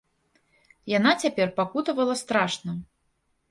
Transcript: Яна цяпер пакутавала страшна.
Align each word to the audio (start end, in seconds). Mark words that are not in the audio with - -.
Яна 0.97 1.11
цяпер 1.25 1.53
пакутавала 1.61 2.19
страшна. 2.25 2.71